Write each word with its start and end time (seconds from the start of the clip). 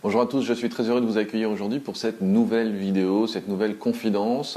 Bonjour 0.00 0.20
à 0.20 0.26
tous, 0.26 0.42
je 0.42 0.52
suis 0.54 0.68
très 0.68 0.84
heureux 0.84 1.00
de 1.00 1.06
vous 1.06 1.18
accueillir 1.18 1.50
aujourd'hui 1.50 1.80
pour 1.80 1.96
cette 1.96 2.20
nouvelle 2.20 2.72
vidéo, 2.72 3.26
cette 3.26 3.48
nouvelle 3.48 3.76
confidence. 3.76 4.56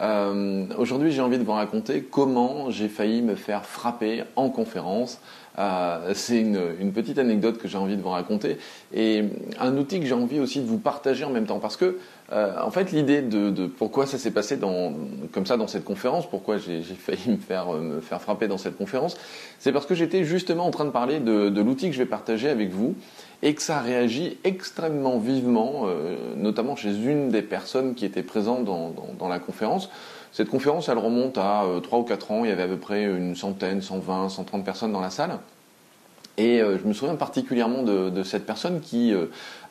Euh, 0.00 0.66
aujourd'hui, 0.78 1.12
j'ai 1.12 1.20
envie 1.20 1.38
de 1.38 1.44
vous 1.44 1.52
raconter 1.52 2.02
comment 2.02 2.70
j'ai 2.70 2.88
failli 2.88 3.22
me 3.22 3.36
faire 3.36 3.64
frapper 3.64 4.24
en 4.34 4.50
conférence. 4.50 5.20
Euh, 5.60 6.12
c'est 6.14 6.40
une, 6.40 6.92
petite 6.92 7.20
anecdote 7.20 7.58
que 7.58 7.68
j'ai 7.68 7.78
envie 7.78 7.96
de 7.96 8.02
vous 8.02 8.08
raconter 8.08 8.58
et 8.92 9.26
un 9.60 9.76
outil 9.76 10.00
que 10.00 10.06
j'ai 10.06 10.14
envie 10.14 10.40
aussi 10.40 10.58
de 10.58 10.66
vous 10.66 10.78
partager 10.78 11.24
en 11.24 11.30
même 11.30 11.46
temps 11.46 11.60
parce 11.60 11.76
que 11.76 11.98
euh, 12.32 12.54
en 12.62 12.70
fait 12.70 12.92
l'idée 12.92 13.22
de, 13.22 13.66
pourquoi 13.66 14.06
ça 14.06 14.18
s'est 14.18 14.30
passé 14.30 14.58
comme 15.32 15.46
ça 15.46 15.56
dans 15.56 15.66
cette 15.66 15.84
conférence, 15.84 16.28
pourquoi 16.28 16.58
j'ai 16.58 16.82
failli 16.82 17.30
me 17.30 17.36
faire, 17.36 17.72
me 17.72 18.00
faire 18.00 18.20
frapper 18.20 18.48
dans 18.48 18.58
cette 18.58 18.76
conférence, 18.76 19.16
c'est 19.58 19.72
parce 19.72 19.86
que 19.86 19.94
j'étais 19.94 20.24
justement 20.24 20.66
en 20.66 20.70
train 20.70 20.84
de 20.84 20.90
parler 20.90 21.20
de, 21.20 21.60
l'outil 21.60 21.88
que 21.88 21.92
je 21.92 21.98
vais 21.98 22.08
partager 22.08 22.48
avec 22.48 22.70
vous 22.70 22.94
et 23.42 23.54
que 23.54 23.62
ça 23.62 23.80
réagit 23.80 24.38
extrêmement 24.44 25.18
vivement, 25.18 25.82
euh, 25.86 26.34
notamment 26.36 26.76
chez 26.76 26.94
une 26.94 27.30
des 27.30 27.42
personnes 27.42 27.94
qui 27.94 28.04
étaient 28.04 28.22
présentes 28.22 28.64
dans, 28.64 29.28
la 29.28 29.38
conférence. 29.38 29.90
Cette 30.32 30.48
conférence, 30.48 30.88
elle 30.88 30.98
remonte 30.98 31.38
à 31.38 31.64
euh, 31.64 31.80
3 31.80 32.00
ou 32.00 32.02
4 32.02 32.30
ans, 32.30 32.44
il 32.44 32.50
y 32.50 32.52
avait 32.52 32.62
à 32.62 32.68
peu 32.68 32.76
près 32.76 33.04
une 33.04 33.34
centaine, 33.34 33.82
120, 33.82 34.28
130 34.28 34.64
personnes 34.64 34.92
dans 34.92 35.00
la 35.00 35.10
salle. 35.10 35.38
Et 36.40 36.62
euh, 36.62 36.78
je 36.78 36.88
me 36.88 36.94
souviens 36.94 37.16
particulièrement 37.16 37.82
de, 37.82 38.08
de 38.08 38.22
cette 38.22 38.46
personne 38.46 38.80
qui 38.80 39.12
euh, 39.12 39.26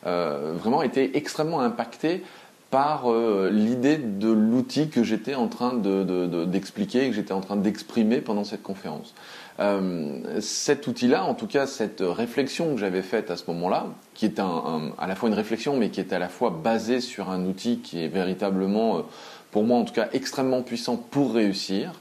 euh, 0.06 0.54
vraiment 0.56 0.82
était 0.82 1.10
extrêmement 1.14 1.60
impactée 1.60 2.22
par 2.70 3.12
l'idée 3.50 3.98
de 3.98 4.30
l'outil 4.30 4.88
que 4.88 5.02
j'étais 5.02 5.34
en 5.34 5.48
train 5.48 5.74
d'expliquer, 5.74 7.02
de, 7.02 7.08
que 7.08 7.14
j'étais 7.14 7.32
en 7.32 7.40
train 7.40 7.56
d'exprimer 7.56 8.20
pendant 8.20 8.44
cette 8.44 8.62
conférence. 8.62 9.12
Euh, 9.60 10.40
cet 10.40 10.86
outil-là, 10.86 11.24
en 11.24 11.34
tout 11.34 11.46
cas 11.46 11.66
cette 11.66 12.00
réflexion 12.00 12.74
que 12.74 12.80
j'avais 12.80 13.02
faite 13.02 13.30
à 13.30 13.36
ce 13.36 13.44
moment-là, 13.48 13.86
qui 14.14 14.24
est 14.24 14.40
un, 14.40 14.92
à 14.98 15.06
la 15.06 15.14
fois 15.14 15.28
une 15.28 15.34
réflexion, 15.34 15.76
mais 15.76 15.90
qui 15.90 16.00
est 16.00 16.14
à 16.14 16.18
la 16.18 16.30
fois 16.30 16.50
basée 16.50 17.00
sur 17.00 17.28
un 17.28 17.44
outil 17.44 17.80
qui 17.80 18.02
est 18.02 18.08
véritablement, 18.08 18.98
euh, 18.98 19.02
pour 19.50 19.64
moi 19.64 19.78
en 19.78 19.84
tout 19.84 19.92
cas, 19.92 20.08
extrêmement 20.14 20.62
puissant 20.62 20.96
pour 20.96 21.34
réussir, 21.34 21.92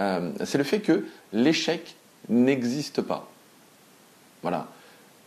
euh, 0.00 0.32
c'est 0.44 0.58
le 0.58 0.64
fait 0.64 0.80
que 0.80 1.04
l'échec 1.32 1.94
n'existe 2.28 3.00
pas. 3.00 3.28
Voilà. 4.42 4.66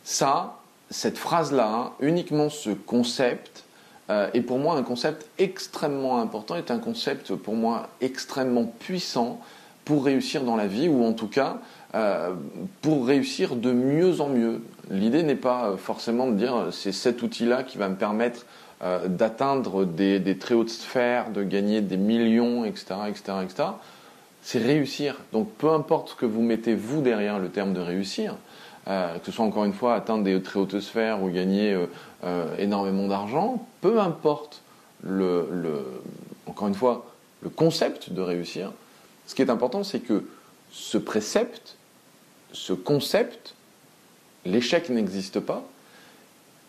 Ça, 0.03 0.57
cette 0.89 1.17
phrase-là, 1.17 1.93
uniquement 2.01 2.49
ce 2.49 2.71
concept, 2.71 3.63
est 4.09 4.41
pour 4.41 4.57
moi 4.57 4.75
un 4.75 4.83
concept 4.83 5.27
extrêmement 5.37 6.21
important, 6.21 6.55
est 6.55 6.71
un 6.71 6.79
concept 6.79 7.35
pour 7.35 7.55
moi 7.55 7.89
extrêmement 7.99 8.65
puissant 8.65 9.41
pour 9.83 10.05
réussir 10.05 10.43
dans 10.43 10.55
la 10.55 10.67
vie, 10.67 10.89
ou 10.89 11.05
en 11.05 11.13
tout 11.13 11.27
cas 11.27 11.59
euh, 11.95 12.33
pour 12.81 13.07
réussir 13.07 13.55
de 13.55 13.71
mieux 13.71 14.19
en 14.19 14.27
mieux. 14.27 14.61
L'idée 14.91 15.23
n'est 15.23 15.35
pas 15.35 15.69
euh, 15.69 15.77
forcément 15.77 16.27
de 16.27 16.33
dire 16.33 16.55
euh, 16.55 16.71
c'est 16.71 16.91
cet 16.91 17.21
outil-là 17.21 17.63
qui 17.63 17.77
va 17.77 17.87
me 17.87 17.95
permettre 17.95 18.45
d'atteindre 19.07 19.85
des, 19.85 20.37
très 20.37 20.53
hautes 20.53 20.69
sphères, 20.69 21.31
de 21.31 21.41
gagner 21.41 21.81
des 21.81 21.97
millions, 21.97 22.63
etc., 22.63 22.93
etc., 23.07 23.23
etc. 23.43 23.69
C'est 24.43 24.59
réussir. 24.59 25.15
Donc 25.33 25.49
peu 25.57 25.71
importe 25.71 26.09
ce 26.09 26.15
que 26.15 26.27
vous 26.27 26.43
mettez 26.43 26.75
vous 26.75 27.01
derrière 27.01 27.39
le 27.39 27.49
terme 27.49 27.73
de 27.73 27.79
réussir, 27.79 28.35
que 28.87 29.25
ce 29.25 29.31
soit 29.31 29.45
encore 29.45 29.65
une 29.65 29.73
fois 29.73 29.95
atteindre 29.95 30.23
des 30.23 30.41
très 30.41 30.59
hautes 30.59 30.79
sphères 30.79 31.21
ou 31.21 31.29
gagner 31.29 31.77
énormément 32.57 33.07
d'argent, 33.07 33.67
peu 33.81 33.99
importe 33.99 34.61
le, 35.03 35.45
encore 36.45 36.69
une 36.69 36.73
fois 36.73 37.05
le 37.41 37.49
concept 37.49 38.11
de 38.11 38.21
réussir, 38.21 38.71
ce 39.27 39.35
qui 39.35 39.41
est 39.41 39.49
important, 39.49 39.83
c'est 39.83 39.99
que 39.99 40.23
ce 40.71 40.97
précepte, 40.97 41.75
ce 42.53 42.71
concept, 42.73 43.55
l'échec 44.45 44.89
n'existe 44.89 45.41
pas. 45.41 45.63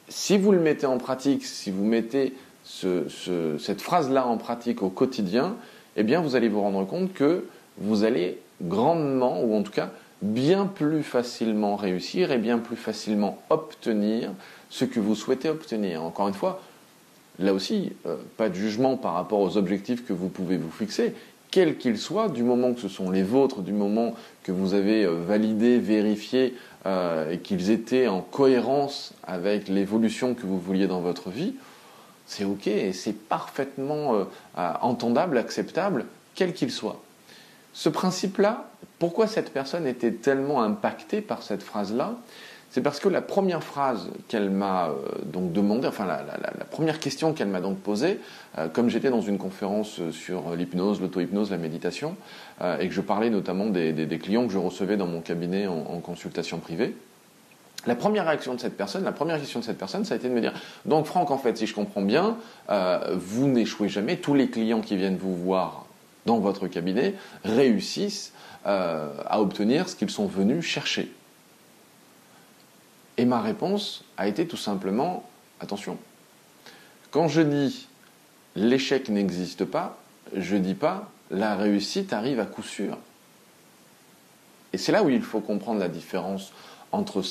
Si 0.08 0.36
vous 0.38 0.50
le 0.52 0.58
mettez 0.58 0.86
en 0.86 0.98
pratique, 0.98 1.44
si 1.44 1.70
vous 1.70 1.84
mettez 1.84 2.34
cette 2.64 3.80
phrase-là 3.80 4.26
en 4.26 4.38
pratique 4.38 4.82
au 4.82 4.88
quotidien, 4.88 5.56
eh 5.96 6.02
bien 6.02 6.20
vous 6.20 6.34
allez 6.34 6.48
vous 6.48 6.60
rendre 6.60 6.84
compte 6.84 7.12
que 7.12 7.44
vous 7.78 8.02
allez 8.02 8.38
grandement, 8.60 9.40
ou 9.42 9.54
en 9.54 9.62
tout 9.62 9.70
cas 9.72 9.90
bien 10.22 10.66
plus 10.66 11.02
facilement 11.02 11.76
réussir 11.76 12.32
et 12.32 12.38
bien 12.38 12.58
plus 12.58 12.76
facilement 12.76 13.38
obtenir 13.50 14.30
ce 14.70 14.84
que 14.84 15.00
vous 15.00 15.14
souhaitez 15.14 15.48
obtenir. 15.48 16.02
Encore 16.02 16.28
une 16.28 16.34
fois, 16.34 16.60
là 17.38 17.54
aussi, 17.54 17.92
euh, 18.06 18.16
pas 18.36 18.48
de 18.48 18.54
jugement 18.54 18.96
par 18.96 19.14
rapport 19.14 19.40
aux 19.40 19.56
objectifs 19.56 20.04
que 20.04 20.12
vous 20.12 20.28
pouvez 20.28 20.56
vous 20.56 20.70
fixer 20.70 21.14
quels 21.50 21.78
qu'ils 21.78 21.96
soient, 21.96 22.28
du 22.28 22.42
moment 22.42 22.74
que 22.74 22.80
ce 22.80 22.88
sont 22.88 23.10
les 23.10 23.22
vôtres, 23.22 23.62
du 23.62 23.72
moment 23.72 24.14
que 24.42 24.52
vous 24.52 24.74
avez 24.74 25.04
euh, 25.04 25.22
validé, 25.26 25.78
vérifié 25.78 26.54
euh, 26.84 27.32
et 27.32 27.38
qu'ils 27.38 27.70
étaient 27.70 28.06
en 28.06 28.20
cohérence 28.20 29.14
avec 29.26 29.68
l'évolution 29.68 30.34
que 30.34 30.42
vous 30.42 30.58
vouliez 30.58 30.86
dans 30.86 31.00
votre 31.00 31.30
vie, 31.30 31.54
c'est 32.26 32.44
ok 32.44 32.66
et 32.66 32.92
c'est 32.92 33.14
parfaitement 33.14 34.26
entendable, 34.54 35.38
acceptable, 35.38 36.04
quel 36.34 36.52
qu'il 36.52 36.70
soit. 36.70 37.00
Ce 37.72 37.88
principe-là, 37.88 38.68
pourquoi 38.98 39.26
cette 39.26 39.52
personne 39.52 39.86
était 39.86 40.12
tellement 40.12 40.62
impactée 40.62 41.20
par 41.20 41.42
cette 41.42 41.62
phrase-là? 41.62 42.16
C'est 42.70 42.82
parce 42.82 43.00
que 43.00 43.08
la 43.08 43.22
première 43.22 43.62
phrase 43.62 44.08
qu'elle 44.28 44.50
m'a 44.50 44.88
euh, 44.88 44.94
donc 45.24 45.52
demandé, 45.52 45.88
enfin 45.88 46.04
la, 46.04 46.64
première 46.70 47.00
question 47.00 47.32
qu'elle 47.32 47.48
m'a 47.48 47.60
donc 47.60 47.78
posée, 47.78 48.20
euh, 48.58 48.68
comme 48.68 48.90
j'étais 48.90 49.08
dans 49.08 49.22
une 49.22 49.38
conférence 49.38 50.00
sur 50.10 50.54
l'hypnose, 50.54 51.00
l'auto-hypnose, 51.00 51.50
la 51.50 51.56
méditation, 51.56 52.16
euh, 52.60 52.78
et 52.78 52.88
que 52.88 52.94
je 52.94 53.00
parlais 53.00 53.30
notamment 53.30 53.66
des, 53.66 54.20
clients 54.22 54.46
que 54.46 54.52
je 54.52 54.58
recevais 54.58 54.96
dans 54.96 55.06
mon 55.06 55.20
cabinet 55.20 55.66
en, 55.66 55.98
consultation 56.00 56.58
privée, 56.58 56.94
la 57.86 57.94
première 57.94 58.26
réaction 58.26 58.54
de 58.54 58.60
cette 58.60 58.76
personne, 58.76 59.04
la 59.04 59.12
première 59.12 59.38
question 59.38 59.60
de 59.60 59.64
cette 59.64 59.78
personne, 59.78 60.04
ça 60.04 60.14
a 60.14 60.16
été 60.16 60.28
de 60.28 60.34
me 60.34 60.40
dire 60.40 60.52
donc 60.84 61.06
Franck, 61.06 61.30
en 61.30 61.38
fait, 61.38 61.56
si 61.56 61.66
je 61.66 61.74
comprends 61.74 62.02
bien, 62.02 62.36
vous 63.14 63.46
n'échouez 63.46 63.88
jamais, 63.88 64.16
tous 64.16 64.34
les 64.34 64.48
clients 64.48 64.80
qui 64.80 64.96
viennent 64.96 65.16
vous 65.16 65.34
voir 65.34 65.87
dans 66.28 66.38
votre 66.38 66.68
cabinet 66.68 67.14
réussissent 67.42 68.32
à 68.64 69.40
obtenir 69.40 69.88
ce 69.88 69.96
qu'ils 69.96 70.10
sont 70.10 70.26
venus 70.26 70.62
chercher. 70.62 71.10
Et 73.16 73.24
ma 73.24 73.40
réponse 73.40 74.04
a 74.18 74.28
été 74.28 74.46
tout 74.46 74.58
simplement, 74.58 75.28
attention, 75.58 75.96
quand 77.10 77.28
je 77.28 77.40
dis 77.40 77.88
l'échec 78.54 79.08
n'existe 79.08 79.64
pas, 79.64 79.98
je 80.36 80.56
dis 80.56 80.74
pas 80.74 81.10
la 81.30 81.56
réussite 81.56 82.12
arrive 82.12 82.40
à 82.40 82.44
coup 82.44 82.62
sûr. 82.62 82.98
Et 84.74 84.78
c'est 84.78 84.92
là 84.92 85.02
où 85.02 85.08
il 85.08 85.22
faut 85.22 85.40
comprendre 85.40 85.80
la 85.80 85.88
différence 85.88 86.52
entre 86.92 87.22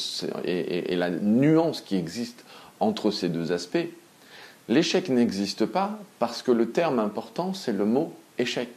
et, 0.43 0.95
la 0.95 1.09
nuance 1.11 1.81
qui 1.81 1.95
existe 1.95 2.43
entre 2.79 3.11
ces 3.11 3.29
deux 3.29 3.51
aspects. 3.51 3.87
L'échec 4.69 5.09
n'existe 5.09 5.65
pas 5.65 5.99
parce 6.19 6.41
que 6.41 6.51
le 6.51 6.71
terme 6.71 6.99
important, 6.99 7.53
c'est 7.53 7.71
le 7.71 7.85
mot 7.85 8.13
échec. 8.37 8.69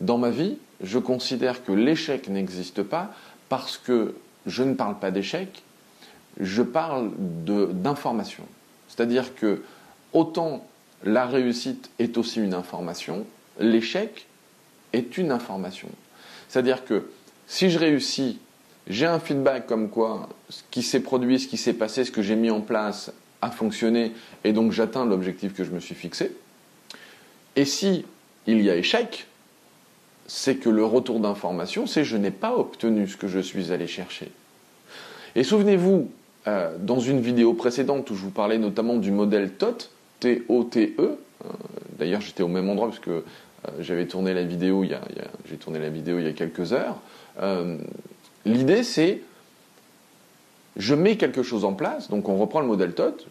Dans 0.00 0.18
ma 0.18 0.30
vie, 0.30 0.56
je 0.82 0.98
considère 0.98 1.64
que 1.64 1.72
l'échec 1.72 2.28
n'existe 2.28 2.82
pas 2.82 3.14
parce 3.48 3.76
que 3.76 4.14
je 4.46 4.62
ne 4.62 4.74
parle 4.74 4.98
pas 4.98 5.10
d'échec, 5.10 5.62
je 6.38 6.62
parle 6.62 7.10
d'information. 7.18 8.44
C'est-à-dire 8.88 9.34
que 9.34 9.62
autant 10.12 10.66
la 11.04 11.26
réussite 11.26 11.90
est 11.98 12.16
aussi 12.16 12.40
une 12.40 12.54
information, 12.54 13.26
l'échec 13.58 14.26
est 14.92 15.18
une 15.18 15.30
information. 15.30 15.88
C'est-à-dire 16.48 16.84
que 16.84 17.10
si 17.46 17.70
je 17.70 17.78
réussis, 17.78 18.38
j'ai 18.86 19.06
un 19.06 19.20
feedback 19.20 19.66
comme 19.66 19.88
quoi 19.88 20.28
ce 20.48 20.62
qui 20.70 20.82
s'est 20.82 21.00
produit, 21.00 21.38
ce 21.38 21.48
qui 21.48 21.56
s'est 21.56 21.74
passé, 21.74 22.04
ce 22.04 22.10
que 22.10 22.22
j'ai 22.22 22.36
mis 22.36 22.50
en 22.50 22.60
place 22.60 23.12
a 23.42 23.50
fonctionné 23.50 24.12
et 24.44 24.52
donc 24.52 24.72
j'atteins 24.72 25.04
l'objectif 25.04 25.54
que 25.54 25.64
je 25.64 25.70
me 25.70 25.80
suis 25.80 25.94
fixé. 25.94 26.36
Et 27.56 27.64
si 27.64 28.04
il 28.46 28.62
y 28.62 28.70
a 28.70 28.76
échec, 28.76 29.26
c'est 30.26 30.56
que 30.56 30.70
le 30.70 30.84
retour 30.84 31.20
d'information, 31.20 31.86
c'est 31.86 32.04
je 32.04 32.16
n'ai 32.16 32.30
pas 32.30 32.56
obtenu 32.56 33.08
ce 33.08 33.16
que 33.16 33.26
je 33.26 33.40
suis 33.40 33.72
allé 33.72 33.86
chercher. 33.86 34.30
Et 35.34 35.44
souvenez-vous, 35.44 36.08
euh, 36.46 36.76
dans 36.78 37.00
une 37.00 37.20
vidéo 37.20 37.52
précédente 37.52 38.10
où 38.10 38.14
je 38.14 38.22
vous 38.22 38.30
parlais 38.30 38.56
notamment 38.56 38.96
du 38.96 39.10
modèle 39.10 39.50
TOT, 39.50 39.90
T-O-T-E, 40.20 41.00
euh, 41.00 41.48
d'ailleurs 41.98 42.20
j'étais 42.20 42.42
au 42.42 42.48
même 42.48 42.68
endroit 42.70 42.88
parce 42.88 42.98
que 42.98 43.10
euh, 43.10 43.22
j'avais 43.80 44.06
tourné 44.06 44.32
la 44.32 44.42
vidéo 44.42 44.82
il 44.84 44.90
y 44.90 44.94
a, 44.94 46.32
quelques 46.32 46.72
heures. 46.72 46.96
L'idée 48.46 48.84
c'est 48.84 49.20
je 50.76 50.94
mets 50.94 51.16
quelque 51.16 51.42
chose 51.42 51.64
en 51.64 51.74
place, 51.74 52.08
donc 52.08 52.28
on 52.28 52.36
reprend 52.36 52.60
le 52.60 52.66
modèle 52.66 52.94
TOT, 52.94 53.26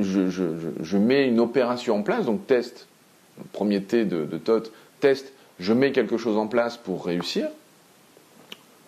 je 0.00 0.96
mets 0.98 1.28
une 1.28 1.40
opération 1.40 1.96
en 1.96 2.02
place, 2.02 2.26
donc 2.26 2.46
test, 2.46 2.88
premier 3.52 3.82
T 3.82 4.04
de, 4.04 4.24
de 4.24 4.38
TOT, 4.38 4.72
test, 5.00 5.32
je 5.58 5.72
mets 5.72 5.92
quelque 5.92 6.16
chose 6.16 6.36
en 6.36 6.46
place 6.46 6.76
pour 6.76 7.04
réussir. 7.04 7.48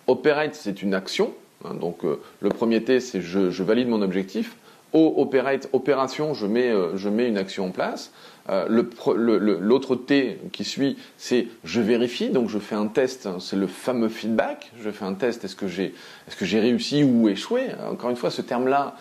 Operate, 0.07 0.55
c'est 0.55 0.81
une 0.81 0.93
action, 0.93 1.33
Hein, 1.65 1.75
donc 1.75 2.03
euh, 2.03 2.19
le 2.41 2.49
premier 2.49 2.83
T, 2.83 2.99
c'est 2.99 3.21
je, 3.21 3.63
valide 3.63 3.87
mon 3.87 4.01
objectif. 4.01 4.55
O, 4.91 5.15
operate, 5.17 5.69
opération, 5.73 6.35
je 6.35 6.45
mets, 6.45 6.69
euh, 6.69 6.95
je 6.97 7.09
mets 7.09 7.27
une 7.27 7.37
action 7.37 7.65
en 7.65 7.71
place. 7.71 8.11
Euh, 8.49 8.67
l'autre 8.67 9.95
T 9.95 10.39
qui 10.51 10.63
suit, 10.63 10.97
c'est 11.17 11.47
je 11.63 11.81
vérifie, 11.81 12.29
donc 12.29 12.49
je 12.49 12.59
fais 12.59 12.75
un 12.75 12.87
test, 12.87 13.25
hein, 13.25 13.37
c'est 13.39 13.55
le 13.55 13.67
fameux 13.67 14.09
feedback. 14.09 14.71
Je 14.83 14.91
fais 14.91 15.05
un 15.05 15.13
test, 15.13 15.43
est-ce 15.45 15.55
que 15.55 15.67
j'ai 15.67 15.95
j'ai 16.41 16.59
réussi 16.59 17.03
ou 17.03 17.27
échoué? 17.27 17.69
Encore 17.89 18.11
une 18.11 18.17
fois, 18.17 18.29
ce 18.29 18.43
terme-là, 18.43 18.95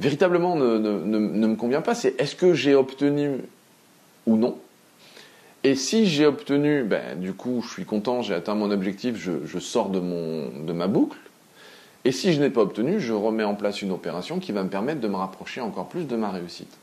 véritablement 0.00 0.56
ne, 0.56 0.68
me 0.68 1.56
convient 1.56 1.80
pas, 1.80 1.94
c'est 1.94 2.20
est-ce 2.20 2.34
que 2.34 2.52
j'ai 2.52 2.74
obtenu 2.74 3.38
ou 4.26 4.36
non? 4.36 4.58
Et 5.64 5.76
si 5.76 6.06
j'ai 6.06 6.26
obtenu, 6.26 6.82
ben, 6.82 7.20
du 7.20 7.34
coup, 7.34 7.62
je 7.62 7.68
suis 7.70 7.84
content, 7.84 8.22
j'ai 8.22 8.34
atteint 8.34 8.54
mon 8.54 8.70
objectif, 8.70 9.16
je, 9.16 9.58
sors 9.58 9.90
de, 9.90 10.00
mon, 10.00 10.64
de 10.64 10.72
ma 10.72 10.88
boucle. 10.88 11.18
Et 12.04 12.10
si 12.10 12.32
je 12.32 12.40
n'ai 12.40 12.50
pas 12.50 12.62
obtenu, 12.62 12.98
je 12.98 13.12
remets 13.12 13.44
en 13.44 13.54
place 13.54 13.80
une 13.80 13.92
opération 13.92 14.40
qui 14.40 14.50
va 14.50 14.64
me 14.64 14.68
permettre 14.68 15.00
de 15.00 15.06
me 15.06 15.14
rapprocher 15.14 15.60
encore 15.60 15.88
plus 15.88 16.06
de 16.06 16.16
ma 16.16 16.30
réussite. 16.30 16.76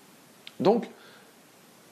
Donc, 0.62 0.88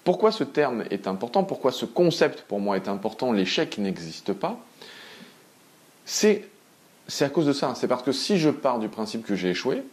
pourquoi 0.05 0.31
ce 0.31 0.45
terme 0.45 0.85
est 0.89 1.07
important 1.07 1.43
Pourquoi 1.43 1.73
ce 1.73 1.83
concept 1.83 2.43
pour 2.43 2.61
moi 2.61 2.77
est 2.77 2.87
important 2.87 3.33
L'échec 3.33 3.77
n'existe 3.77 4.31
pas. 4.31 4.57
C'est 6.05 6.45
à 7.19 7.27
cause 7.27 7.45
de 7.45 7.51
ça. 7.51 7.73
C'est 7.75 7.89
parce 7.89 8.03
que 8.03 8.13
si 8.13 8.37
je 8.37 8.49
pars 8.49 8.79
du 8.79 8.87
principe 8.87 9.25
que 9.25 9.35
j'ai 9.35 9.49
échoué, 9.49 9.83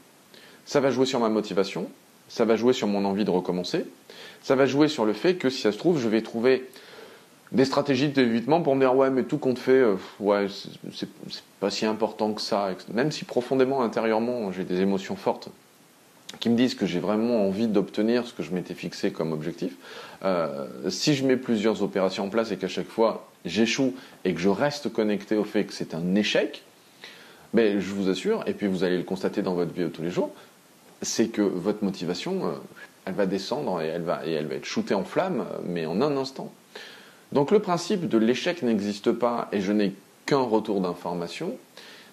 ça 0.65 0.79
va 0.79 0.93
jouer 0.93 1.07
sur 1.07 1.19
ma 1.19 1.29
motivation, 1.29 1.89
ça 2.35 2.45
va 2.45 2.57
jouer 2.57 2.73
sur 2.73 2.89
mon 2.89 3.05
envie 3.05 3.25
de 3.25 3.31
recommencer, 3.31 3.87
ça 4.43 4.57
va 4.57 4.67
jouer 4.67 4.89
sur 4.89 5.05
le 5.05 5.13
fait 5.13 5.37
que 5.37 5.51
si 5.51 5.61
ça 5.61 5.71
se 5.71 5.79
trouve, 5.79 6.01
je 6.01 6.09
vais 6.09 6.21
trouver 6.21 6.69
des 7.53 7.65
stratégies 7.65 8.09
d'évitement 8.09 8.61
pour 8.61 8.75
me 8.75 8.81
dire 8.81 8.97
ouais 8.97 9.09
mais 9.09 9.23
tout 9.23 9.39
compte 9.39 9.61
fait 9.61 9.71
euh, 9.71 9.95
ouais 10.19 10.49
c'est 10.93 11.09
pas 11.61 11.71
si 11.71 11.87
important 11.87 12.33
que 12.33 12.41
ça 12.41 12.71
même 12.93 13.13
si 13.13 13.25
profondément 13.25 13.83
intérieurement 13.83 14.51
j'ai 14.51 14.65
des 14.65 14.81
émotions 14.81 15.15
fortes 15.15 15.51
qui 16.41 16.51
me 16.51 16.57
disent 16.57 16.75
que 16.75 16.87
j'ai 16.87 16.99
vraiment 16.99 17.47
envie 17.47 17.69
d'obtenir 17.69 18.27
ce 18.27 18.33
que 18.33 18.43
je 18.43 18.51
m'étais 18.51 18.75
fixé 18.75 19.13
comme 19.13 19.31
objectif 19.31 19.77
euh, 20.25 20.67
si 20.89 21.15
je 21.15 21.25
mets 21.25 21.37
plusieurs 21.37 21.85
opérations 21.85 22.25
en 22.25 22.31
place 22.31 22.51
et 22.51 22.57
qu'à 22.57 22.67
chaque 22.67 22.89
fois 22.89 23.29
j'échoue 23.45 23.95
et 24.25 24.35
que 24.35 24.41
je 24.41 24.49
reste 24.49 24.93
connecté 24.93 25.37
au 25.37 25.45
fait 25.45 25.65
que 25.65 25.73
c'est 25.73 25.95
un 25.95 26.17
échec 26.17 26.65
ben, 27.53 27.79
je 27.79 27.93
vous 27.93 28.09
assure 28.09 28.43
et 28.49 28.55
puis 28.55 28.67
vous 28.67 28.83
allez 28.83 28.97
le 28.97 29.05
constater 29.05 29.43
dans 29.43 29.55
votre 29.55 29.73
vie 29.73 29.89
tous 29.91 30.03
les 30.03 30.11
jours 30.11 30.33
c'est 31.05 31.29
que 31.29 31.43
votre 31.43 31.85
motivation 31.85 32.47
euh, 32.47 32.53
elle 33.05 33.15
va 33.15 33.27
descendre 33.27 33.83
et 33.83 33.87
elle 33.87 34.03
va, 34.03 34.27
et 34.27 34.33
elle 34.33 34.47
va 34.47 34.55
être 34.55 34.65
shootée 34.65 34.95
en 34.95 35.05
flammes 35.05 35.47
mais 35.65 35.87
en 35.87 36.01
un 36.01 36.17
instant 36.17 36.53
donc 37.33 37.51
le 37.51 37.59
principe 37.59 38.09
de 38.09 38.17
l'échec 38.17 38.63
n'existe 38.63 39.11
pas 39.11 39.49
et 39.53 39.61
je 39.61 39.73
n'ai 39.73 39.93
qu'un 40.27 40.39
retour 40.39 40.81
d'information, 40.81 41.57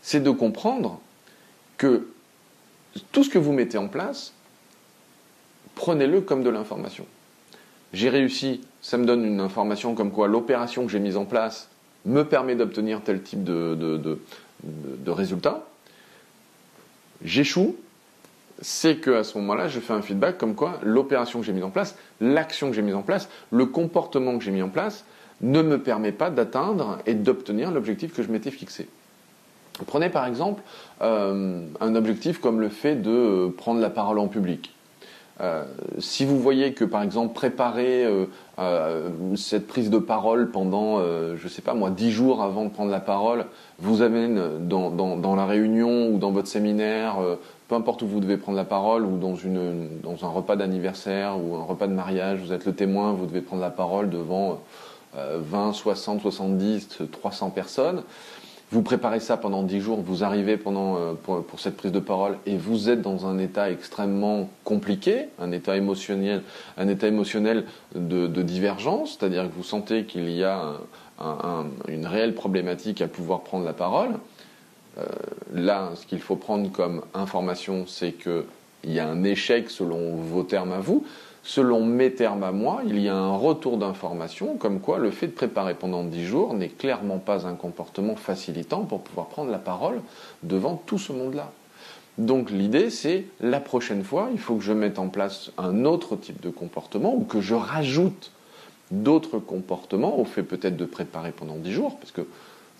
c'est 0.01 0.21
de 0.21 0.31
comprendre 0.31 0.99
que 1.77 2.07
tout 3.11 3.23
ce 3.23 3.29
que 3.29 3.37
vous 3.37 3.53
mettez 3.53 3.77
en 3.77 3.87
place, 3.87 4.33
prenez-le 5.75 6.21
comme 6.21 6.43
de 6.43 6.49
l'information. 6.49 7.05
J'ai 7.93 8.09
réussi, 8.09 8.61
ça 8.81 8.97
me 8.97 9.05
donne 9.05 9.23
une 9.23 9.39
information 9.39 9.95
comme 9.95 10.11
quoi 10.11 10.27
l'opération 10.27 10.85
que 10.85 10.91
j'ai 10.91 10.99
mise 10.99 11.17
en 11.17 11.25
place 11.25 11.69
me 12.05 12.23
permet 12.23 12.55
d'obtenir 12.55 13.01
tel 13.03 13.21
type 13.21 13.43
de, 13.43 13.75
de 13.75 15.11
résultat. 15.11 15.67
J'échoue, 17.23 17.75
c'est 18.61 18.97
qu'à 18.97 19.23
ce 19.23 19.37
moment-là, 19.39 19.67
je 19.67 19.79
fais 19.79 19.93
un 19.93 20.01
feedback 20.01 20.37
comme 20.37 20.55
quoi 20.55 20.79
l'opération 20.83 21.39
que 21.39 21.45
j'ai 21.45 21.53
mise 21.53 21.63
en 21.63 21.71
place, 21.71 21.95
l'action 22.19 22.69
que 22.69 22.75
j'ai 22.75 22.81
mise 22.81 22.95
en 22.95 23.01
place, 23.01 23.27
le 23.51 23.65
comportement 23.65 24.37
que 24.37 24.43
j'ai 24.43 24.51
mis 24.51 24.61
en 24.61 24.69
place 24.69 25.05
ne 25.41 25.61
me 25.61 25.79
permet 25.79 26.11
pas 26.11 26.29
d'atteindre 26.29 26.99
et 27.05 27.15
d'obtenir 27.15 27.71
l'objectif 27.71 28.13
que 28.13 28.23
je 28.23 28.31
m'étais 28.31 28.51
fixé. 28.51 28.87
Prenez 29.87 30.09
par 30.09 30.25
exemple 30.25 30.61
euh, 31.01 31.61
un 31.79 31.95
objectif 31.95 32.39
comme 32.39 32.61
le 32.61 32.69
fait 32.69 32.95
de 32.95 33.51
prendre 33.57 33.79
la 33.79 33.89
parole 33.89 34.19
en 34.19 34.27
public. 34.27 34.73
Euh, 35.39 35.63
si 35.97 36.23
vous 36.23 36.39
voyez 36.39 36.73
que 36.73 36.85
par 36.85 37.01
exemple 37.01 37.33
préparer 37.33 38.05
euh, 38.05 39.09
cette 39.35 39.65
prise 39.65 39.89
de 39.89 39.97
parole 39.97 40.51
pendant, 40.51 40.99
je 40.99 41.43
ne 41.43 41.49
sais 41.49 41.63
pas 41.63 41.73
moi, 41.73 41.89
dix 41.89 42.11
jours 42.11 42.43
avant 42.43 42.65
de 42.65 42.69
prendre 42.69 42.91
la 42.91 42.99
parole, 42.99 43.45
vous 43.79 44.03
amène 44.03 44.67
dans 44.67 45.35
la 45.35 45.45
réunion 45.47 46.09
ou 46.09 46.19
dans 46.19 46.29
votre 46.29 46.47
séminaire, 46.47 47.15
peu 47.71 47.77
importe 47.77 48.01
où 48.01 48.07
vous 48.07 48.19
devez 48.19 48.35
prendre 48.35 48.57
la 48.57 48.65
parole, 48.65 49.05
ou 49.05 49.17
dans, 49.17 49.37
une, 49.37 50.01
dans 50.03 50.25
un 50.25 50.27
repas 50.27 50.57
d'anniversaire 50.57 51.37
ou 51.41 51.55
un 51.55 51.63
repas 51.63 51.87
de 51.87 51.93
mariage, 51.93 52.39
vous 52.39 52.51
êtes 52.51 52.65
le 52.65 52.73
témoin, 52.73 53.13
vous 53.13 53.25
devez 53.25 53.39
prendre 53.39 53.61
la 53.61 53.69
parole 53.69 54.09
devant 54.09 54.59
20, 55.15 55.71
60, 55.71 56.19
70, 56.19 56.99
300 57.09 57.49
personnes. 57.51 58.03
Vous 58.71 58.81
préparez 58.81 59.21
ça 59.21 59.37
pendant 59.37 59.63
10 59.63 59.79
jours, 59.79 60.01
vous 60.01 60.25
arrivez 60.25 60.57
pendant, 60.57 60.97
euh, 60.97 61.13
pour, 61.13 61.61
cette 61.61 61.77
prise 61.77 61.93
de 61.93 62.01
parole 62.01 62.37
et 62.45 62.57
vous 62.57 62.89
êtes 62.89 63.01
dans 63.01 63.25
un 63.25 63.37
état 63.37 63.71
extrêmement 63.71 64.49
compliqué, 64.65 65.29
un 65.39 65.53
état 65.53 65.77
émotionnel, 65.77 66.43
un 66.75 66.89
état 66.89 67.07
émotionnel 67.07 67.63
de, 67.95 68.27
divergence, 68.41 69.17
c'est-à-dire 69.17 69.43
que 69.43 69.55
vous 69.55 69.63
sentez 69.63 70.03
qu'il 70.03 70.29
y 70.29 70.43
a 70.43 70.73
une 71.87 72.05
réelle 72.05 72.35
problématique 72.35 73.01
à 73.01 73.07
pouvoir 73.07 73.41
prendre 73.41 73.63
la 73.63 73.73
parole. 73.73 74.15
Euh, 74.97 75.03
là, 75.53 75.91
ce 75.95 76.05
qu'il 76.05 76.19
faut 76.19 76.35
prendre 76.35 76.71
comme 76.71 77.01
information, 77.13 77.85
c'est 77.87 78.11
qu'il 78.11 78.43
y 78.85 78.99
a 78.99 79.07
un 79.07 79.23
échec 79.23 79.69
selon 79.69 80.15
vos 80.15 80.43
termes 80.43 80.73
à 80.73 80.79
vous. 80.79 81.05
Selon 81.43 81.83
mes 81.83 82.13
termes 82.13 82.43
à 82.43 82.51
moi, 82.51 82.81
il 82.85 82.99
y 82.99 83.09
a 83.09 83.15
un 83.15 83.35
retour 83.35 83.77
d'information 83.77 84.57
comme 84.57 84.79
quoi 84.79 84.99
le 84.99 85.09
fait 85.09 85.27
de 85.27 85.31
préparer 85.31 85.73
pendant 85.73 86.03
10 86.03 86.25
jours 86.25 86.53
n'est 86.53 86.69
clairement 86.69 87.17
pas 87.17 87.47
un 87.47 87.55
comportement 87.55 88.15
facilitant 88.15 88.81
pour 88.81 89.01
pouvoir 89.01 89.27
prendre 89.27 89.49
la 89.49 89.57
parole 89.57 90.01
devant 90.43 90.75
tout 90.85 90.99
ce 90.99 91.11
monde-là. 91.11 91.51
Donc 92.19 92.51
l'idée, 92.51 92.91
c'est 92.91 93.25
la 93.39 93.59
prochaine 93.59 94.03
fois, 94.03 94.29
il 94.31 94.39
faut 94.39 94.55
que 94.55 94.63
je 94.63 94.73
mette 94.73 94.99
en 94.99 95.07
place 95.07 95.51
un 95.57 95.85
autre 95.85 96.15
type 96.15 96.41
de 96.41 96.49
comportement 96.49 97.15
ou 97.15 97.23
que 97.23 97.41
je 97.41 97.55
rajoute 97.55 98.31
d'autres 98.91 99.39
comportements 99.39 100.19
au 100.19 100.25
fait 100.25 100.43
peut-être 100.43 100.77
de 100.77 100.85
préparer 100.85 101.31
pendant 101.31 101.55
10 101.55 101.71
jours, 101.71 101.97
parce 101.97 102.11
que 102.11 102.27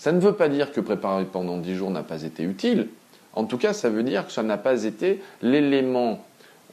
ça 0.01 0.11
ne 0.11 0.19
veut 0.19 0.33
pas 0.33 0.49
dire 0.49 0.71
que 0.71 0.81
préparer 0.81 1.25
pendant 1.25 1.59
10 1.59 1.75
jours 1.75 1.91
n'a 1.91 2.01
pas 2.01 2.23
été 2.23 2.41
utile. 2.41 2.87
En 3.33 3.43
tout 3.43 3.59
cas, 3.59 3.71
ça 3.71 3.87
veut 3.87 4.01
dire 4.01 4.25
que 4.25 4.31
ça 4.31 4.41
n'a 4.41 4.57
pas 4.57 4.85
été 4.85 5.21
l'élément 5.43 6.25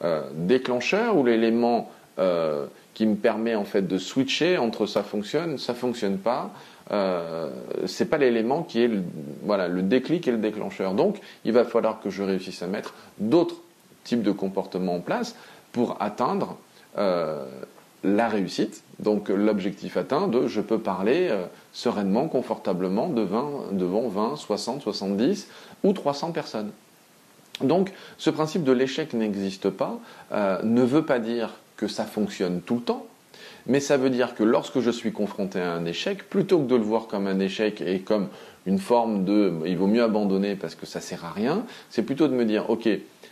euh, 0.03 0.23
déclencheur 0.33 1.15
ou 1.15 1.23
l'élément 1.23 1.91
euh, 2.17 2.65
qui 2.95 3.05
me 3.05 3.13
permet 3.13 3.53
en 3.53 3.65
fait 3.65 3.83
de 3.83 3.99
switcher 3.99 4.57
entre 4.57 4.87
ça 4.87 5.03
fonctionne, 5.03 5.59
ça 5.59 5.75
fonctionne 5.75 6.17
pas. 6.17 6.49
Euh, 6.89 7.51
c'est 7.85 8.09
pas 8.09 8.17
l'élément 8.17 8.63
qui 8.63 8.81
est 8.81 8.87
le, 8.87 9.03
voilà 9.43 9.67
le 9.67 9.83
déclic 9.83 10.27
et 10.27 10.31
le 10.31 10.39
déclencheur. 10.39 10.95
Donc, 10.95 11.21
il 11.45 11.51
va 11.51 11.65
falloir 11.65 12.01
que 12.01 12.09
je 12.09 12.23
réussisse 12.23 12.63
à 12.63 12.67
mettre 12.67 12.95
d'autres 13.19 13.57
types 14.05 14.23
de 14.23 14.31
comportements 14.31 14.95
en 14.95 15.01
place 15.01 15.35
pour 15.71 15.97
atteindre 15.99 16.57
euh, 16.97 17.45
la 18.03 18.29
réussite, 18.29 18.83
donc 18.99 19.29
l'objectif 19.29 19.97
atteint 19.97 20.27
de 20.27 20.47
je 20.47 20.61
peux 20.61 20.79
parler 20.79 21.27
euh, 21.29 21.45
sereinement, 21.73 22.27
confortablement 22.27 23.09
devant, 23.09 23.65
devant 23.71 24.07
20, 24.07 24.35
60, 24.37 24.81
70 24.81 25.47
ou 25.83 25.93
300 25.93 26.31
personnes. 26.31 26.71
Donc 27.61 27.91
ce 28.17 28.29
principe 28.29 28.63
de 28.63 28.71
l'échec 28.71 29.13
n'existe 29.13 29.69
pas, 29.69 29.99
euh, 30.31 30.61
ne 30.63 30.83
veut 30.83 31.03
pas 31.03 31.19
dire 31.19 31.55
que 31.75 31.87
ça 31.87 32.05
fonctionne 32.05 32.61
tout 32.61 32.75
le 32.75 32.81
temps, 32.81 33.05
mais 33.67 33.79
ça 33.79 33.97
veut 33.97 34.09
dire 34.09 34.33
que 34.33 34.43
lorsque 34.43 34.79
je 34.79 34.91
suis 34.91 35.11
confronté 35.11 35.59
à 35.59 35.73
un 35.73 35.85
échec, 35.85 36.29
plutôt 36.29 36.59
que 36.59 36.67
de 36.67 36.75
le 36.75 36.83
voir 36.83 37.07
comme 37.07 37.27
un 37.27 37.39
échec 37.39 37.81
et 37.81 37.99
comme 37.99 38.29
une 38.65 38.79
forme 38.79 39.25
de 39.25 39.53
il 39.65 39.77
vaut 39.77 39.87
mieux 39.87 40.03
abandonner 40.03 40.55
parce 40.55 40.75
que 40.75 40.85
ça 40.85 41.01
sert 41.01 41.25
à 41.25 41.31
rien, 41.31 41.65
c'est 41.89 42.03
plutôt 42.03 42.27
de 42.27 42.33
me 42.33 42.45
dire 42.45 42.69
ok, 42.69 42.87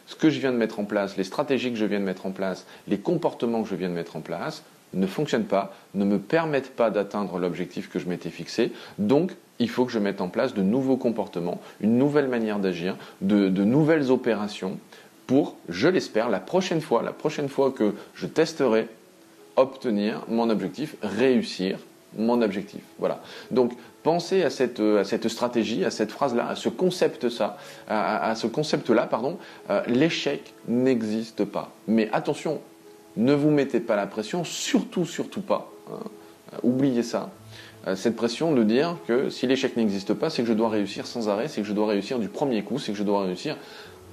ce 0.08 0.16
que 0.16 0.30
je 0.30 0.40
viens 0.40 0.52
de 0.52 0.58
mettre 0.58 0.80
en 0.80 0.86
place, 0.86 1.18
les 1.18 1.24
stratégies 1.24 1.72
que 1.72 1.78
je 1.78 1.86
viens 1.86 2.00
de 2.00 2.06
mettre 2.06 2.26
en 2.26 2.32
place, 2.32 2.66
les 2.88 2.98
comportements 2.98 3.62
que 3.62 3.70
je 3.70 3.76
viens 3.76 3.90
de 3.90 3.94
mettre 3.94 4.16
en 4.16 4.22
place 4.22 4.64
ne 4.94 5.06
fonctionnent 5.06 5.46
pas, 5.46 5.76
ne 5.94 6.06
me 6.06 6.18
permettent 6.18 6.76
pas 6.76 6.90
d'atteindre 6.90 7.40
l'objectif 7.40 7.90
que 7.90 8.00
je 8.00 8.08
m'étais 8.08 8.30
fixé. 8.30 8.72
Donc, 8.98 9.36
il 9.60 9.70
faut 9.70 9.86
que 9.86 9.92
je 9.92 10.00
mette 10.00 10.22
en 10.22 10.30
place 10.30 10.54
de 10.54 10.62
nouveaux 10.62 10.98
comportements, 10.98 11.60
une 11.82 11.98
nouvelle 11.98 12.28
manière 12.28 12.60
d'agir, 12.60 12.96
de, 13.22 13.50
nouvelles 13.50 14.12
opérations 14.12 14.80
pour, 15.26 15.58
je 15.68 15.90
l'espère, 15.90 16.30
la 16.30 16.40
prochaine 16.40 16.82
fois, 16.82 17.04
la 17.04 17.12
prochaine 17.12 17.50
fois 17.50 17.72
que 17.72 17.94
je 18.14 18.28
testerai, 18.28 18.88
obtenir 19.56 20.24
mon 20.30 20.50
objectif, 20.50 20.96
réussir 21.02 21.80
mon 22.16 22.42
objectif. 22.42 22.82
Voilà. 23.00 23.22
Donc, 23.52 23.74
pensez 24.04 24.44
à 24.44 24.50
cette, 24.50 24.80
à 24.80 25.04
cette 25.04 25.28
stratégie, 25.28 25.84
à 25.84 25.92
cette 25.92 26.12
phrase-là, 26.12 26.48
à 26.50 26.56
ce 26.56 26.70
concept-là, 26.70 27.58
à, 27.88 28.36
ce 28.36 28.48
concept-là, 28.48 29.08
pardon. 29.08 29.38
Euh, 29.70 29.82
l'échec 29.88 30.54
n'existe 30.68 31.44
pas. 31.46 31.72
Mais 31.88 32.10
attention, 32.14 32.62
ne 33.18 33.34
vous 33.34 33.50
mettez 33.50 33.80
pas 33.80 33.96
la 33.96 34.08
pression, 34.08 34.44
surtout, 34.44 35.06
surtout 35.06 35.42
pas. 35.42 35.72
Hein. 35.92 36.00
Euh, 36.54 36.58
oubliez 36.64 37.04
ça. 37.04 37.30
Euh, 37.88 37.96
cette 37.96 38.16
pression 38.16 38.54
de 38.54 38.64
dire 38.64 38.98
que 39.08 39.30
si 39.30 39.48
l'échec 39.48 39.76
n'existe 39.78 40.14
pas, 40.14 40.30
c'est 40.30 40.42
que 40.42 40.48
je 40.48 40.54
dois 40.54 40.70
réussir 40.70 41.08
sans 41.08 41.30
arrêt, 41.30 41.48
c'est 41.48 41.62
que 41.62 41.68
je 41.68 41.74
dois 41.74 41.88
réussir 41.88 42.20
du 42.20 42.30
premier 42.30 42.64
coup, 42.64 42.80
c'est 42.80 42.92
que 42.92 42.98
je 42.98 43.04
dois 43.04 43.24
réussir 43.24 43.58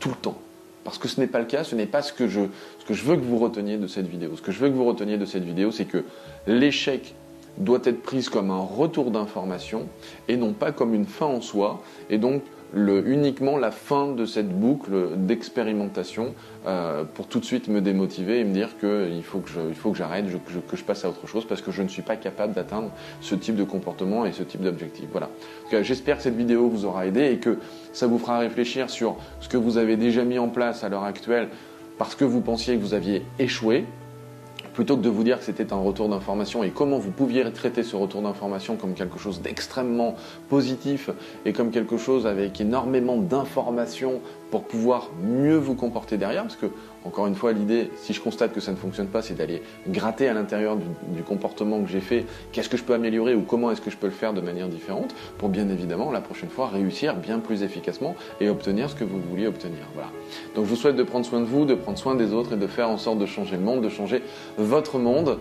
tout 0.01 0.11
le 0.11 0.17
temps. 0.17 0.39
Parce 0.85 0.99
que 0.99 1.09
ce 1.09 1.21
n'est 1.21 1.27
pas 1.27 1.39
le 1.39 1.47
cas, 1.47 1.65
ce 1.65 1.75
n'est 1.75 1.87
pas 1.87 2.03
ce 2.03 2.13
que, 2.13 2.29
je, 2.29 2.43
ce 2.79 2.85
que 2.85 2.95
je 2.95 3.05
veux 3.05 3.17
que 3.17 3.23
vous 3.23 3.39
reteniez 3.39 3.79
de 3.79 3.87
cette 3.87 4.07
vidéo. 4.07 4.37
Ce 4.37 4.43
que 4.43 4.53
je 4.53 4.59
veux 4.59 4.69
que 4.69 4.75
vous 4.75 4.85
reteniez 4.85 5.17
de 5.17 5.25
cette 5.25 5.45
vidéo, 5.45 5.71
c'est 5.71 5.87
que 5.87 6.05
l'échec 6.47 7.15
doit 7.59 7.81
être 7.85 8.03
prise 8.03 8.29
comme 8.29 8.51
un 8.51 8.61
retour 8.61 9.11
d'information 9.11 9.87
et 10.29 10.37
non 10.37 10.53
pas 10.53 10.73
comme 10.73 10.95
une 10.95 11.07
fin 11.07 11.27
en 11.27 11.41
soi. 11.41 11.83
Et 12.11 12.19
donc, 12.19 12.43
uniquement 12.77 13.57
la 13.57 13.71
fin 13.71 14.09
de 14.13 14.27
cette 14.27 14.49
boucle 14.49 15.17
d'expérimentation 15.17 16.35
euh, 16.67 17.05
pour 17.05 17.27
tout 17.29 17.39
de 17.39 17.45
suite 17.45 17.69
me 17.69 17.81
démotiver 17.81 18.41
et 18.41 18.45
me 18.45 18.53
dire 18.53 18.71
qu'il 18.79 19.23
faut 19.23 19.41
que 19.41 19.97
j'arrête, 19.97 20.27
que 20.69 20.77
je 20.77 20.83
passe 20.85 21.05
à 21.05 21.09
autre 21.09 21.27
chose 21.27 21.45
parce 21.47 21.63
que 21.63 21.71
je 21.71 21.83
ne 21.83 21.89
suis 21.89 22.03
pas 22.03 22.17
capable 22.17 22.55
d'atteindre 22.55 22.91
ce 23.21 23.35
type 23.35 23.57
de 23.57 23.65
comportement 23.65 24.27
et 24.27 24.33
ce 24.33 24.43
type 24.43 24.63
d'objectif. 24.63 25.07
Voilà. 25.13 25.31
J'espère 25.83 26.17
que 26.17 26.23
cette 26.23 26.37
vidéo 26.37 26.69
vous 26.69 26.85
aura 26.85 27.07
aidé 27.07 27.31
et 27.31 27.39
que 27.39 27.59
ça 27.93 28.07
vous 28.07 28.19
fera 28.19 28.39
réfléchir 28.39 28.91
sur 28.91 29.17
ce 29.41 29.49
que 29.49 29.57
vous 29.57 29.79
avez 29.79 29.97
déjà 29.97 30.25
mis 30.25 30.39
en 30.39 30.49
place 30.49 30.83
à 30.85 30.89
l'heure 30.89 31.05
actuelle 31.05 31.49
parce 31.99 32.17
que 32.17 32.25
vous 32.25 32.41
pensiez 32.41 32.77
que 32.77 32.81
vous 32.81 32.95
aviez 32.95 33.23
échoué, 33.39 33.85
plutôt 34.75 34.97
que 34.97 35.03
de 35.03 35.09
vous 35.09 35.25
dire 35.25 35.39
que 35.39 35.45
c'était 35.45 35.73
un 35.73 35.79
retour 35.79 36.09
d'information 36.09 36.65
et 36.65 36.71
comment 36.71 36.99
vous 36.99 37.13
pouviez 37.13 37.51
traiter 37.53 37.83
ce 37.83 37.97
retour 37.97 38.23
d'information 38.23 38.77
comme 38.77 38.95
quelque 38.95 39.19
chose 39.19 39.41
d'extrêmement 39.41 40.17
positif 40.49 41.11
et 41.47 41.53
comme 41.53 41.71
quelque 41.71 41.97
chose 41.97 42.27
avec 42.27 42.61
énormément 42.61 43.17
d'informations 43.17 44.21
pour 44.55 44.63
pouvoir 44.63 45.11
mieux 45.21 45.57
vous 45.57 45.75
comporter 45.75 46.17
derrière, 46.17 46.43
parce 46.43 46.55
que 46.55 46.67
encore 47.05 47.27
une 47.27 47.35
fois, 47.35 47.53
l'idée, 47.53 47.91
si 47.97 48.13
je 48.13 48.21
constate 48.21 48.53
que 48.53 48.61
ça 48.61 48.71
ne 48.71 48.77
fonctionne 48.77 49.09
pas, 49.09 49.21
c'est 49.21 49.35
d'aller 49.35 49.63
gratter 49.89 50.29
à 50.29 50.33
l'intérieur 50.33 50.77
du, 50.77 51.23
comportement 51.25 51.83
que 51.83 51.91
j'ai 51.91 52.01
fait, 52.01 52.25
qu'est-ce 52.53 52.69
que 52.69 52.77
je 52.77 52.85
peux 52.85 52.95
améliorer 52.95 53.35
ou 53.35 53.41
comment 53.41 53.73
est-ce 53.73 53.81
que 53.81 53.91
je 53.91 53.97
peux 53.97 54.07
le 54.07 54.13
faire 54.13 54.33
de 54.33 54.41
manière 54.41 54.69
différente 54.69 55.13
pour 55.39 55.49
bien 55.49 55.69
évidemment 55.71 56.13
la 56.13 56.21
prochaine 56.21 56.51
fois 56.51 56.69
réussir 56.69 57.17
bien 57.17 57.41
plus 57.41 57.65
efficacement 57.65 58.15
et 58.41 58.49
obtenir 58.49 58.89
ce 58.91 58.95
que 58.95 59.03
vous 59.03 59.19
vouliez 59.29 59.49
obtenir. 59.49 59.89
Voilà. 59.93 60.11
Donc 60.55 60.67
je 60.67 60.71
vous 60.71 60.77
souhaite 60.77 60.95
de 60.95 61.03
prendre 61.03 61.27
soin 61.27 61.41
de 61.41 61.47
vous, 61.47 61.65
de 61.65 61.75
prendre 61.75 61.99
soin 61.99 62.15
des 62.15 62.33
autres 62.33 62.53
et 62.53 62.57
de 62.57 62.69
faire 62.69 62.89
en 62.89 62.97
sorte 62.97 63.19
de 63.19 63.27
changer 63.27 63.57
le 63.57 63.63
monde, 63.63 63.83
de 63.83 63.89
changer 63.89 64.23
votre 64.57 65.01
monde 65.01 65.41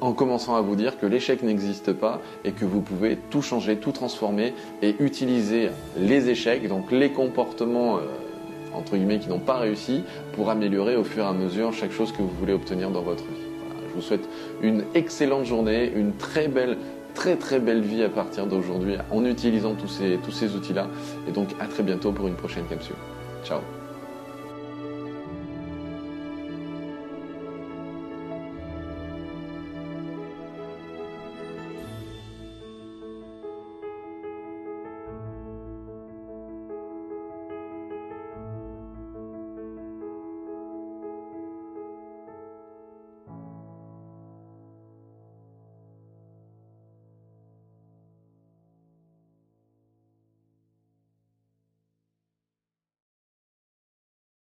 en 0.00 0.14
commençant 0.14 0.56
à 0.56 0.62
vous 0.62 0.74
dire 0.74 0.98
que 0.98 1.04
l'échec 1.04 1.42
n'existe 1.42 1.92
pas 1.92 2.22
et 2.44 2.52
que 2.52 2.64
vous 2.64 2.80
pouvez 2.80 3.18
tout 3.28 3.42
changer, 3.42 3.76
tout 3.76 3.92
transformer 3.92 4.54
et 4.80 4.96
utiliser 5.00 5.68
les 5.98 6.30
échecs, 6.30 6.66
donc 6.66 6.90
les 6.90 7.10
comportements 7.10 7.98
euh, 7.98 8.00
entre 8.74 8.96
guillemets, 8.96 9.18
qui 9.18 9.28
n'ont 9.28 9.38
pas 9.38 9.58
réussi 9.58 10.02
pour 10.32 10.50
améliorer 10.50 10.96
au 10.96 11.04
fur 11.04 11.24
et 11.24 11.26
à 11.28 11.32
mesure 11.32 11.72
chaque 11.72 11.92
chose 11.92 12.12
que 12.12 12.18
vous 12.18 12.32
voulez 12.38 12.52
obtenir 12.52 12.90
dans 12.90 13.02
votre 13.02 13.24
vie. 13.24 13.46
je 13.88 13.94
vous 13.94 14.02
souhaite 14.02 14.28
une 14.62 14.84
excellente 14.94 15.44
journée, 15.44 15.92
une 15.94 16.12
très 16.16 16.48
belle, 16.48 16.76
très 17.14 17.36
très 17.36 17.60
belle 17.60 17.82
vie 17.82 18.02
à 18.02 18.08
partir 18.08 18.46
d'aujourd'hui 18.46 18.96
en 19.10 19.24
utilisant 19.24 19.74
tous 19.74 19.88
ces, 19.88 20.18
tous 20.24 20.32
ces 20.32 20.54
outils-là. 20.54 20.88
Et 21.28 21.32
donc 21.32 21.48
à 21.60 21.66
très 21.66 21.82
bientôt 21.82 22.12
pour 22.12 22.26
une 22.26 22.36
prochaine 22.36 22.66
capsule. 22.66 22.96
Ciao 23.44 23.60